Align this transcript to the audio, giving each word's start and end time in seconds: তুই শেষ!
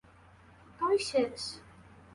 তুই 0.79 0.97
শেষ! 1.09 1.41